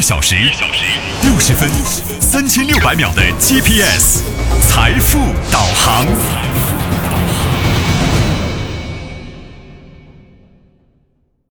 [0.00, 0.34] 小时、
[1.22, 1.68] 六十分、
[2.20, 4.22] 三千六百秒的 GPS，
[4.66, 5.18] 财富
[5.52, 5.59] 达。